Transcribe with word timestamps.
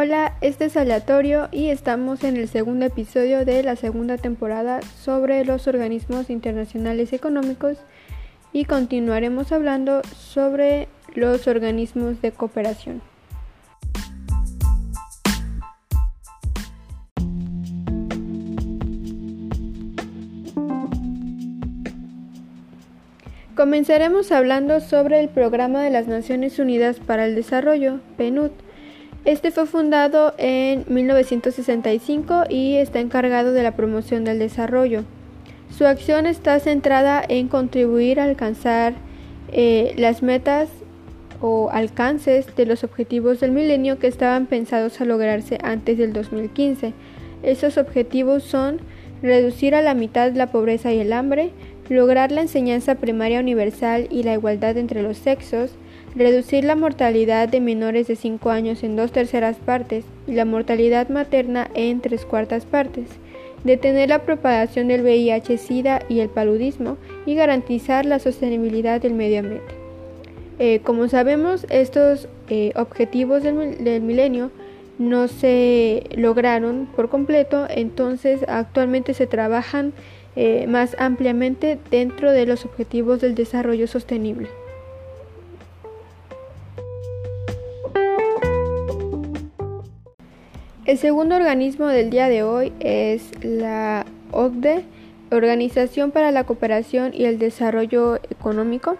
Hola, 0.00 0.36
este 0.42 0.66
es 0.66 0.76
Aleatorio 0.76 1.48
y 1.50 1.70
estamos 1.70 2.22
en 2.22 2.36
el 2.36 2.46
segundo 2.46 2.86
episodio 2.86 3.44
de 3.44 3.64
la 3.64 3.74
segunda 3.74 4.16
temporada 4.16 4.80
sobre 4.80 5.44
los 5.44 5.66
organismos 5.66 6.30
internacionales 6.30 7.12
económicos 7.12 7.78
y 8.52 8.64
continuaremos 8.64 9.50
hablando 9.50 10.02
sobre 10.16 10.86
los 11.16 11.48
organismos 11.48 12.22
de 12.22 12.30
cooperación. 12.30 13.02
Comenzaremos 23.56 24.30
hablando 24.30 24.78
sobre 24.78 25.18
el 25.18 25.28
Programa 25.28 25.82
de 25.82 25.90
las 25.90 26.06
Naciones 26.06 26.60
Unidas 26.60 27.00
para 27.00 27.26
el 27.26 27.34
Desarrollo, 27.34 27.98
PNUD. 28.16 28.52
Este 29.28 29.50
fue 29.50 29.66
fundado 29.66 30.32
en 30.38 30.86
1965 30.88 32.44
y 32.48 32.76
está 32.76 33.00
encargado 33.00 33.52
de 33.52 33.62
la 33.62 33.76
promoción 33.76 34.24
del 34.24 34.38
desarrollo. 34.38 35.04
Su 35.68 35.84
acción 35.84 36.24
está 36.24 36.58
centrada 36.60 37.22
en 37.28 37.48
contribuir 37.48 38.20
a 38.20 38.24
alcanzar 38.24 38.94
eh, 39.52 39.92
las 39.98 40.22
metas 40.22 40.70
o 41.42 41.68
alcances 41.70 42.56
de 42.56 42.64
los 42.64 42.84
objetivos 42.84 43.38
del 43.40 43.52
milenio 43.52 43.98
que 43.98 44.06
estaban 44.06 44.46
pensados 44.46 44.98
a 44.98 45.04
lograrse 45.04 45.58
antes 45.62 45.98
del 45.98 46.14
2015. 46.14 46.94
Esos 47.42 47.76
objetivos 47.76 48.44
son 48.44 48.80
reducir 49.20 49.74
a 49.74 49.82
la 49.82 49.92
mitad 49.92 50.32
la 50.32 50.46
pobreza 50.46 50.90
y 50.94 51.00
el 51.00 51.12
hambre, 51.12 51.50
lograr 51.90 52.32
la 52.32 52.40
enseñanza 52.40 52.94
primaria 52.94 53.40
universal 53.40 54.06
y 54.08 54.22
la 54.22 54.32
igualdad 54.32 54.78
entre 54.78 55.02
los 55.02 55.18
sexos, 55.18 55.72
reducir 56.14 56.64
la 56.64 56.74
mortalidad 56.74 57.48
de 57.48 57.60
menores 57.60 58.06
de 58.06 58.16
5 58.16 58.50
años 58.50 58.82
en 58.82 58.96
dos 58.96 59.12
terceras 59.12 59.56
partes 59.56 60.04
y 60.26 60.32
la 60.32 60.44
mortalidad 60.44 61.08
materna 61.08 61.68
en 61.74 62.00
tres 62.00 62.24
cuartas 62.24 62.64
partes, 62.64 63.08
detener 63.64 64.08
la 64.08 64.20
propagación 64.20 64.88
del 64.88 65.02
VIH-Sida 65.02 66.02
y 66.08 66.20
el 66.20 66.28
paludismo 66.28 66.96
y 67.26 67.34
garantizar 67.34 68.06
la 68.06 68.18
sostenibilidad 68.18 69.00
del 69.00 69.14
medio 69.14 69.40
ambiente. 69.40 69.74
Eh, 70.58 70.80
como 70.82 71.08
sabemos, 71.08 71.66
estos 71.70 72.28
eh, 72.48 72.72
objetivos 72.74 73.42
del, 73.42 74.00
milenio 74.00 74.50
no 74.98 75.28
se 75.28 76.04
lograron 76.16 76.88
por 76.96 77.08
completo, 77.08 77.66
entonces 77.70 78.40
actualmente 78.48 79.14
se 79.14 79.28
trabajan 79.28 79.92
eh, 80.34 80.66
más 80.68 80.96
ampliamente 80.98 81.78
dentro 81.90 82.32
de 82.32 82.46
los 82.46 82.64
objetivos 82.64 83.20
del 83.20 83.36
desarrollo 83.36 83.86
sostenible. 83.86 84.48
El 90.88 90.96
segundo 90.96 91.36
organismo 91.36 91.88
del 91.88 92.08
día 92.08 92.30
de 92.30 92.42
hoy 92.42 92.72
es 92.80 93.30
la 93.42 94.06
OCDE, 94.30 94.86
Organización 95.30 96.12
para 96.12 96.30
la 96.30 96.44
Cooperación 96.44 97.12
y 97.12 97.26
el 97.26 97.38
Desarrollo 97.38 98.16
Económico. 98.30 98.96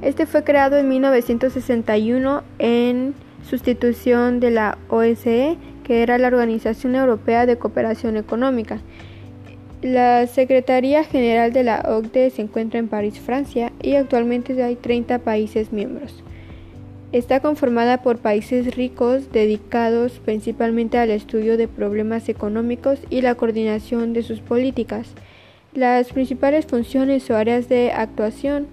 Este 0.00 0.24
fue 0.24 0.42
creado 0.42 0.78
en 0.78 0.88
1961 0.88 2.44
en 2.58 3.14
sustitución 3.46 4.40
de 4.40 4.52
la 4.52 4.78
OSCE, 4.88 5.58
que 5.84 6.02
era 6.02 6.16
la 6.16 6.28
Organización 6.28 6.94
Europea 6.94 7.44
de 7.44 7.58
Cooperación 7.58 8.16
Económica. 8.16 8.80
La 9.82 10.26
Secretaría 10.28 11.04
General 11.04 11.52
de 11.52 11.62
la 11.62 11.80
OCDE 11.90 12.30
se 12.30 12.40
encuentra 12.40 12.80
en 12.80 12.88
París, 12.88 13.20
Francia, 13.20 13.70
y 13.82 13.96
actualmente 13.96 14.62
hay 14.62 14.76
30 14.76 15.18
países 15.18 15.74
miembros. 15.74 16.24
Está 17.10 17.40
conformada 17.40 18.02
por 18.02 18.18
países 18.18 18.76
ricos 18.76 19.32
dedicados 19.32 20.20
principalmente 20.22 20.98
al 20.98 21.10
estudio 21.10 21.56
de 21.56 21.66
problemas 21.66 22.28
económicos 22.28 22.98
y 23.08 23.22
la 23.22 23.34
coordinación 23.34 24.12
de 24.12 24.22
sus 24.22 24.40
políticas. 24.40 25.08
Las 25.72 26.12
principales 26.12 26.66
funciones 26.66 27.30
o 27.30 27.36
áreas 27.36 27.66
de 27.70 27.92
actuación 27.92 28.66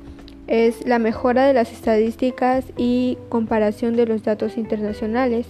es 0.47 0.85
la 0.85 0.99
mejora 0.99 1.45
de 1.45 1.53
las 1.53 1.71
estadísticas 1.71 2.65
y 2.75 3.17
comparación 3.29 3.95
de 3.95 4.05
los 4.05 4.23
datos 4.23 4.57
internacionales, 4.57 5.47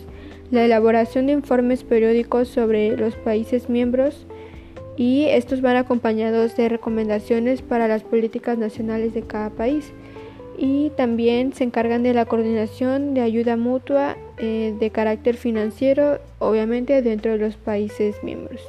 la 0.51 0.63
elaboración 0.63 1.25
de 1.25 1.33
informes 1.33 1.83
periódicos 1.83 2.49
sobre 2.49 2.95
los 2.95 3.15
países 3.15 3.67
miembros, 3.67 4.27
y 4.95 5.25
estos 5.25 5.61
van 5.61 5.75
acompañados 5.75 6.55
de 6.55 6.69
recomendaciones 6.69 7.63
para 7.63 7.87
las 7.87 8.03
políticas 8.03 8.59
nacionales 8.59 9.13
de 9.15 9.23
cada 9.23 9.49
país 9.49 9.91
y 10.57 10.91
también 10.91 11.53
se 11.53 11.63
encargan 11.63 12.03
de 12.03 12.13
la 12.13 12.25
coordinación 12.25 13.13
de 13.13 13.21
ayuda 13.21 13.57
mutua 13.57 14.17
eh, 14.37 14.75
de 14.79 14.89
carácter 14.89 15.37
financiero, 15.37 16.19
obviamente 16.39 17.01
dentro 17.01 17.31
de 17.31 17.37
los 17.37 17.55
países 17.57 18.23
miembros. 18.23 18.61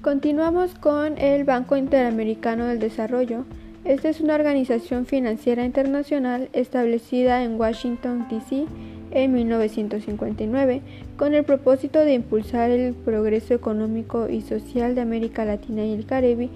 Continuamos 0.00 0.74
con 0.74 1.18
el 1.18 1.44
Banco 1.44 1.76
Interamericano 1.76 2.66
del 2.66 2.78
Desarrollo, 2.78 3.44
esta 3.84 4.08
es 4.08 4.22
una 4.22 4.34
organización 4.34 5.04
financiera 5.04 5.62
internacional 5.62 6.48
establecida 6.54 7.44
en 7.44 7.60
Washington, 7.60 8.26
D.C. 8.30 8.64
en 9.14 9.32
1959 9.32 10.82
con 11.16 11.32
el 11.34 11.44
propósito 11.44 12.00
de 12.00 12.14
impulsar 12.14 12.70
el 12.70 12.92
progreso 12.92 13.54
económico 13.54 14.28
y 14.28 14.42
social 14.42 14.94
de 14.94 15.00
América 15.00 15.44
Latina 15.44 15.86
y 15.86 15.92
el 15.92 16.04
Caribe, 16.04 16.50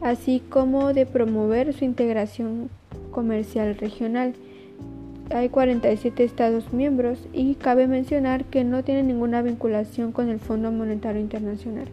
así 0.00 0.40
como 0.48 0.94
de 0.94 1.04
promover 1.04 1.74
su 1.74 1.84
integración 1.84 2.70
comercial 3.10 3.76
regional. 3.76 4.34
Hay 5.34 5.48
47 5.48 6.22
Estados 6.22 6.72
miembros 6.72 7.18
y 7.32 7.54
cabe 7.56 7.88
mencionar 7.88 8.44
que 8.44 8.62
no 8.62 8.84
tienen 8.84 9.08
ninguna 9.08 9.42
vinculación 9.42 10.12
con 10.12 10.28
el 10.28 10.38
Fondo 10.38 10.70
Monetario 10.70 11.20
Internacional. 11.20 11.88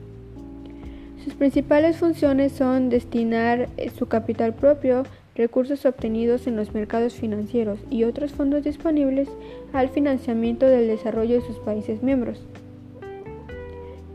Sus 1.23 1.33
principales 1.35 1.97
funciones 1.97 2.51
son 2.51 2.89
destinar 2.89 3.69
su 3.97 4.07
capital 4.07 4.53
propio, 4.53 5.03
recursos 5.35 5.85
obtenidos 5.85 6.47
en 6.47 6.55
los 6.55 6.73
mercados 6.73 7.13
financieros 7.13 7.79
y 7.89 8.03
otros 8.03 8.31
fondos 8.31 8.63
disponibles 8.63 9.29
al 9.73 9.89
financiamiento 9.89 10.65
del 10.65 10.87
desarrollo 10.87 11.35
de 11.35 11.47
sus 11.47 11.57
países 11.59 12.03
miembros, 12.03 12.41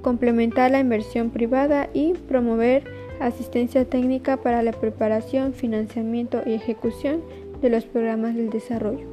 complementar 0.03 0.71
la 0.71 0.81
inversión 0.81 1.31
privada 1.31 1.88
y 1.94 2.12
promover 2.15 2.84
asistencia 3.21 3.84
técnica 3.84 4.37
para 4.37 4.62
la 4.62 4.72
preparación, 4.72 5.54
financiamiento 5.54 6.43
y 6.44 6.53
ejecución 6.53 7.22
de 7.62 7.71
los 7.71 7.84
programas 7.87 8.34
del 8.34 8.50
desarrollo. 8.50 9.06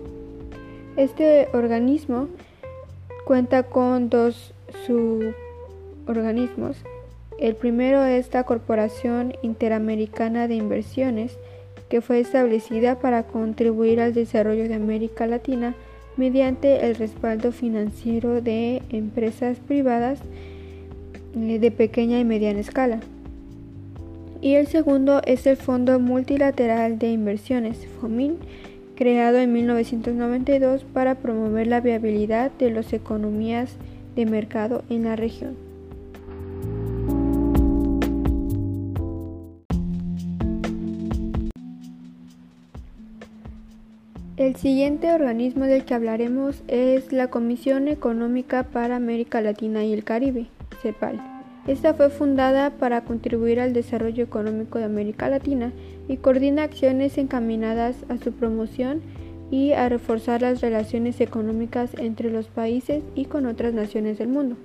Este 0.97 1.47
organismo 1.53 2.27
cuenta 3.25 3.63
con 3.63 4.09
dos 4.09 4.53
suborganismos 4.85 6.77
el 7.39 7.55
primero 7.55 8.03
es 8.03 8.33
la 8.33 8.43
Corporación 8.43 9.33
Interamericana 9.41 10.47
de 10.47 10.55
Inversiones, 10.55 11.37
que 11.93 12.01
fue 12.01 12.19
establecida 12.19 12.97
para 12.97 13.21
contribuir 13.21 14.01
al 14.01 14.15
desarrollo 14.15 14.67
de 14.67 14.73
América 14.73 15.27
Latina 15.27 15.75
mediante 16.17 16.87
el 16.87 16.95
respaldo 16.95 17.51
financiero 17.51 18.41
de 18.41 18.81
empresas 18.89 19.59
privadas 19.59 20.17
eh, 21.35 21.59
de 21.59 21.69
pequeña 21.69 22.19
y 22.19 22.25
mediana 22.25 22.61
escala. 22.61 22.99
Y 24.41 24.55
el 24.55 24.65
segundo 24.65 25.21
es 25.27 25.45
el 25.45 25.55
Fondo 25.55 25.99
Multilateral 25.99 26.97
de 26.97 27.11
Inversiones, 27.11 27.85
FOMIN, 28.01 28.37
creado 28.95 29.37
en 29.37 29.53
1992 29.53 30.85
para 30.85 31.13
promover 31.13 31.67
la 31.67 31.79
viabilidad 31.79 32.49
de 32.57 32.71
las 32.71 32.91
economías 32.91 33.75
de 34.15 34.25
mercado 34.25 34.83
en 34.89 35.03
la 35.03 35.15
región. 35.15 35.62
El 44.43 44.57
siguiente 44.57 45.09
organismo 45.13 45.67
del 45.67 45.85
que 45.85 45.93
hablaremos 45.93 46.63
es 46.67 47.13
la 47.13 47.29
Comisión 47.29 47.87
Económica 47.87 48.63
para 48.63 48.97
América 48.97 49.39
Latina 49.39 49.85
y 49.85 49.93
el 49.93 50.03
Caribe, 50.03 50.47
CEPAL. 50.81 51.21
Esta 51.65 51.93
fue 51.93 52.09
fundada 52.09 52.71
para 52.71 53.05
contribuir 53.05 53.61
al 53.61 53.71
desarrollo 53.71 54.21
económico 54.21 54.79
de 54.79 54.83
América 54.83 55.29
Latina 55.29 55.71
y 56.09 56.17
coordina 56.17 56.63
acciones 56.63 57.17
encaminadas 57.17 57.95
a 58.09 58.17
su 58.17 58.33
promoción 58.33 58.99
y 59.49 59.71
a 59.71 59.87
reforzar 59.87 60.41
las 60.41 60.59
relaciones 60.59 61.21
económicas 61.21 61.91
entre 61.97 62.29
los 62.29 62.47
países 62.47 63.01
y 63.15 63.23
con 63.23 63.45
otras 63.45 63.73
naciones 63.73 64.17
del 64.17 64.27
mundo. 64.27 64.57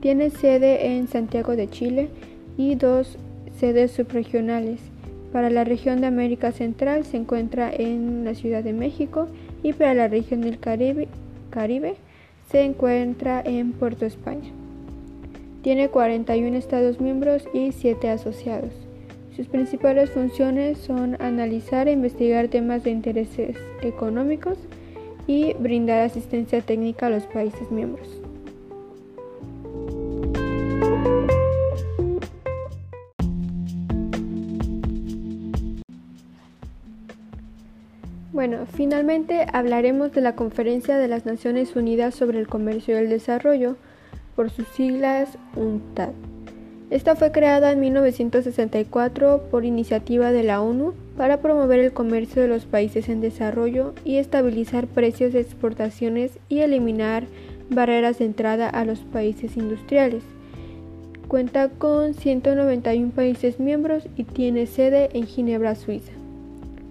Tiene 0.00 0.30
sede 0.30 0.96
en 0.96 1.06
Santiago 1.06 1.54
de 1.54 1.68
Chile 1.68 2.08
y 2.56 2.74
dos 2.74 3.18
sedes 3.56 3.92
subregionales 3.92 4.80
para 5.36 5.50
la 5.50 5.64
región 5.64 6.00
de 6.00 6.06
América 6.06 6.50
Central 6.50 7.04
se 7.04 7.18
encuentra 7.18 7.70
en 7.70 8.24
la 8.24 8.34
Ciudad 8.34 8.64
de 8.64 8.72
México 8.72 9.28
y 9.62 9.74
para 9.74 9.92
la 9.92 10.08
región 10.08 10.40
del 10.40 10.58
Caribe, 10.58 11.08
se 12.50 12.62
encuentra 12.62 13.42
en 13.44 13.72
Puerto 13.72 14.06
España. 14.06 14.48
Tiene 15.60 15.90
41 15.90 16.56
Estados 16.56 17.02
miembros 17.02 17.46
y 17.52 17.72
7 17.72 18.08
asociados. 18.08 18.72
Sus 19.36 19.46
principales 19.46 20.08
funciones 20.08 20.78
son 20.78 21.20
analizar 21.20 21.86
e 21.86 21.92
investigar 21.92 22.48
temas 22.48 22.82
de 22.82 22.92
intereses 22.92 23.58
económicos 23.82 24.56
y 25.26 25.52
brindar 25.52 26.00
asistencia 26.00 26.62
técnica 26.62 27.08
a 27.08 27.10
los 27.10 27.24
países 27.24 27.70
miembros. 27.70 28.25
Bueno, 38.32 38.66
finalmente 38.66 39.46
hablaremos 39.52 40.12
de 40.12 40.20
la 40.20 40.34
Conferencia 40.34 40.98
de 40.98 41.08
las 41.08 41.26
Naciones 41.26 41.76
Unidas 41.76 42.14
sobre 42.14 42.40
el 42.40 42.48
Comercio 42.48 42.94
y 42.94 42.98
el 42.98 43.08
Desarrollo, 43.08 43.76
por 44.34 44.50
sus 44.50 44.66
siglas 44.68 45.38
UNCTAD. 45.54 46.10
Esta 46.90 47.16
fue 47.16 47.32
creada 47.32 47.72
en 47.72 47.80
1964 47.80 49.48
por 49.50 49.64
iniciativa 49.64 50.30
de 50.30 50.44
la 50.44 50.60
ONU 50.60 50.94
para 51.16 51.40
promover 51.40 51.80
el 51.80 51.92
comercio 51.92 52.42
de 52.42 52.48
los 52.48 52.64
países 52.64 53.08
en 53.08 53.20
desarrollo 53.20 53.94
y 54.04 54.16
estabilizar 54.16 54.86
precios 54.86 55.32
de 55.32 55.40
exportaciones 55.40 56.38
y 56.48 56.60
eliminar 56.60 57.24
barreras 57.70 58.18
de 58.18 58.26
entrada 58.26 58.68
a 58.68 58.84
los 58.84 59.00
países 59.00 59.56
industriales. 59.56 60.22
Cuenta 61.26 61.70
con 61.70 62.14
191 62.14 63.10
países 63.10 63.58
miembros 63.58 64.08
y 64.16 64.22
tiene 64.22 64.66
sede 64.66 65.08
en 65.12 65.26
Ginebra, 65.26 65.74
Suiza. 65.74 66.12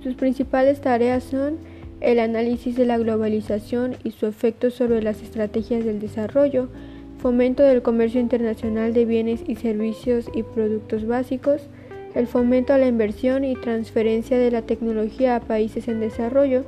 Sus 0.06 0.14
principales 0.14 0.82
tareas 0.82 1.24
son 1.24 1.58
el 2.00 2.20
análisis 2.20 2.76
de 2.76 2.86
la 2.86 3.00
globalización 3.00 3.96
y 4.04 4.12
su 4.12 4.28
efecto 4.28 4.70
sobre 4.70 5.02
las 5.02 5.24
estrategias 5.24 5.84
del 5.84 6.00
desarrollo, 6.00 6.68
fomento 7.18 7.64
del 7.64 7.82
comercio 7.82 8.22
internacional 8.22 8.94
de 8.94 9.06
bienes 9.06 9.44
y 9.48 9.56
servicios 9.56 10.30
y 10.36 10.44
productos 10.44 11.08
básicos, 11.08 11.64
el 12.14 12.28
fomento 12.28 12.72
a 12.72 12.78
la 12.78 12.86
inversión 12.86 13.44
y 13.44 13.56
transferencia 13.56 14.38
de 14.38 14.52
la 14.52 14.62
tecnología 14.62 15.38
a 15.38 15.40
países 15.40 15.88
en 15.88 16.00
desarrollo 16.00 16.66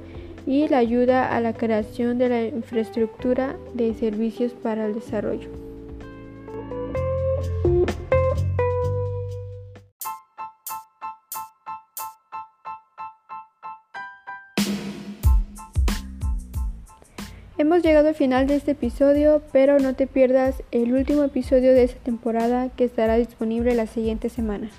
y 0.48 0.68
la 0.68 0.80
ayuda 0.80 1.36
a 1.36 1.40
la 1.40 1.54
creación 1.54 2.18
de 2.18 2.30
la 2.30 2.44
infraestructura 2.44 3.56
de 3.76 3.94
servicios 3.94 4.54
para 4.54 4.88
el 4.88 4.96
desarrollo. 4.96 5.67
Hemos 17.60 17.82
llegado 17.82 18.10
al 18.10 18.14
final 18.14 18.46
de 18.46 18.56
este 18.56 18.72
episodio, 18.72 19.42
pero 19.52 19.80
no 19.80 19.96
te 19.96 20.06
pierdas 20.06 20.62
el 20.70 20.94
último 20.94 21.24
episodio 21.24 21.74
de 21.74 21.86
esta 21.86 22.00
temporada 22.00 22.70
que 22.70 22.84
estará 22.84 23.16
disponible 23.16 23.74
la 23.74 23.88
siguiente 23.88 24.30
semana. 24.30 24.70